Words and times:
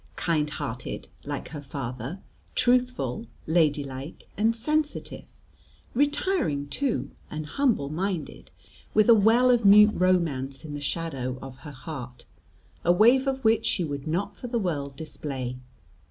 Kind 0.15 0.49
hearted 0.49 1.09
like 1.25 1.49
her 1.49 1.61
father, 1.61 2.17
truthful, 2.55 3.27
ladylike, 3.45 4.27
and 4.35 4.55
sensitive; 4.55 5.25
retiring 5.93 6.67
too, 6.69 7.11
and 7.29 7.45
humble 7.45 7.87
minded, 7.87 8.49
with 8.95 9.09
a 9.09 9.13
well 9.13 9.51
of 9.51 9.63
mute 9.63 9.91
romance 9.93 10.65
in 10.65 10.73
the 10.73 10.81
shadow 10.81 11.37
of 11.39 11.57
her 11.57 11.71
heart, 11.71 12.25
a 12.83 12.91
wave 12.91 13.27
of 13.27 13.43
which 13.45 13.67
she 13.67 13.83
would 13.83 14.07
not 14.07 14.35
for 14.35 14.47
the 14.47 14.57
world 14.57 14.95
display. 14.95 15.57